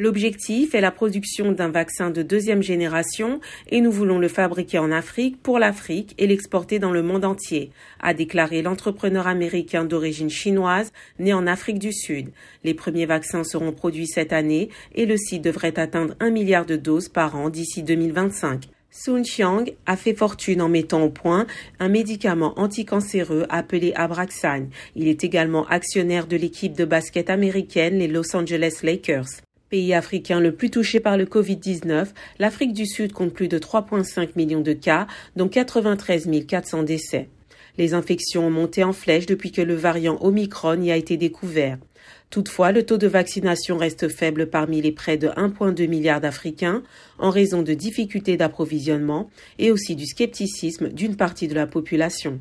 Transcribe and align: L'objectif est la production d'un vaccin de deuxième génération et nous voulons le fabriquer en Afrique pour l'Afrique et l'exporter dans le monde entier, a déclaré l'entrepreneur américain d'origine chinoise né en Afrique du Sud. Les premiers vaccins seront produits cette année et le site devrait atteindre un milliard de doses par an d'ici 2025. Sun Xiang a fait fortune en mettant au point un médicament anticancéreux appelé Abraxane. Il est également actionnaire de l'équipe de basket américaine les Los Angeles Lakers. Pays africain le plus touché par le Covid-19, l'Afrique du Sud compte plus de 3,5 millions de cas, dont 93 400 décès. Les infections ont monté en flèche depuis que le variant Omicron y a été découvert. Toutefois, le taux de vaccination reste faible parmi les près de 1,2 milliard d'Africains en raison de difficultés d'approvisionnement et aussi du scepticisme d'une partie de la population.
L'objectif 0.00 0.76
est 0.76 0.80
la 0.80 0.92
production 0.92 1.50
d'un 1.50 1.70
vaccin 1.70 2.10
de 2.10 2.22
deuxième 2.22 2.62
génération 2.62 3.40
et 3.68 3.80
nous 3.80 3.90
voulons 3.90 4.20
le 4.20 4.28
fabriquer 4.28 4.78
en 4.78 4.92
Afrique 4.92 5.42
pour 5.42 5.58
l'Afrique 5.58 6.14
et 6.18 6.28
l'exporter 6.28 6.78
dans 6.78 6.92
le 6.92 7.02
monde 7.02 7.24
entier, 7.24 7.72
a 7.98 8.14
déclaré 8.14 8.62
l'entrepreneur 8.62 9.26
américain 9.26 9.84
d'origine 9.84 10.30
chinoise 10.30 10.92
né 11.18 11.32
en 11.32 11.48
Afrique 11.48 11.80
du 11.80 11.92
Sud. 11.92 12.28
Les 12.62 12.74
premiers 12.74 13.06
vaccins 13.06 13.42
seront 13.42 13.72
produits 13.72 14.06
cette 14.06 14.32
année 14.32 14.68
et 14.94 15.04
le 15.04 15.16
site 15.16 15.42
devrait 15.42 15.80
atteindre 15.80 16.14
un 16.20 16.30
milliard 16.30 16.64
de 16.64 16.76
doses 16.76 17.08
par 17.08 17.34
an 17.34 17.50
d'ici 17.50 17.82
2025. 17.82 18.68
Sun 18.90 19.22
Xiang 19.22 19.64
a 19.86 19.96
fait 19.96 20.14
fortune 20.14 20.62
en 20.62 20.68
mettant 20.68 21.02
au 21.02 21.10
point 21.10 21.46
un 21.80 21.88
médicament 21.88 22.54
anticancéreux 22.56 23.46
appelé 23.48 23.92
Abraxane. 23.96 24.70
Il 24.94 25.08
est 25.08 25.24
également 25.24 25.66
actionnaire 25.66 26.28
de 26.28 26.36
l'équipe 26.36 26.76
de 26.76 26.84
basket 26.84 27.30
américaine 27.30 27.98
les 27.98 28.08
Los 28.08 28.36
Angeles 28.36 28.78
Lakers. 28.84 29.42
Pays 29.70 29.92
africain 29.92 30.40
le 30.40 30.52
plus 30.52 30.70
touché 30.70 30.98
par 30.98 31.18
le 31.18 31.26
Covid-19, 31.26 32.06
l'Afrique 32.38 32.72
du 32.72 32.86
Sud 32.86 33.12
compte 33.12 33.34
plus 33.34 33.48
de 33.48 33.58
3,5 33.58 34.30
millions 34.34 34.62
de 34.62 34.72
cas, 34.72 35.06
dont 35.36 35.48
93 35.48 36.30
400 36.46 36.84
décès. 36.84 37.28
Les 37.76 37.92
infections 37.92 38.46
ont 38.46 38.50
monté 38.50 38.82
en 38.82 38.94
flèche 38.94 39.26
depuis 39.26 39.52
que 39.52 39.60
le 39.60 39.74
variant 39.74 40.16
Omicron 40.22 40.80
y 40.80 40.90
a 40.90 40.96
été 40.96 41.18
découvert. 41.18 41.76
Toutefois, 42.30 42.72
le 42.72 42.84
taux 42.84 42.96
de 42.96 43.06
vaccination 43.06 43.76
reste 43.76 44.08
faible 44.08 44.46
parmi 44.46 44.80
les 44.80 44.92
près 44.92 45.18
de 45.18 45.28
1,2 45.28 45.86
milliard 45.86 46.22
d'Africains 46.22 46.82
en 47.18 47.28
raison 47.28 47.60
de 47.60 47.74
difficultés 47.74 48.38
d'approvisionnement 48.38 49.28
et 49.58 49.70
aussi 49.70 49.96
du 49.96 50.06
scepticisme 50.06 50.88
d'une 50.88 51.16
partie 51.16 51.46
de 51.46 51.54
la 51.54 51.66
population. 51.66 52.40